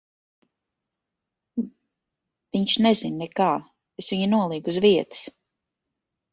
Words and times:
Viņš 2.57 2.75
nezina 2.87 3.21
nekā. 3.21 3.51
Es 4.05 4.11
viņu 4.17 4.33
nolīgu 4.35 4.77
uz 4.77 4.83
vietas. 4.89 5.25